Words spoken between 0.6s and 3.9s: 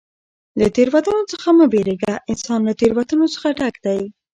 تېروتنو څخه مه بېرېږه! انسان له تېروتنو څخه ډګ